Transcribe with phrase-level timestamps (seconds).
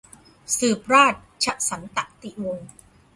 [0.57, 1.05] สืบรา
[1.45, 2.69] ชสันตติวงศ์